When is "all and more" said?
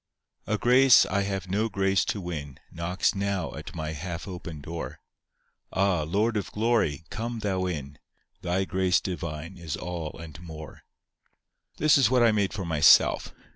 9.77-10.81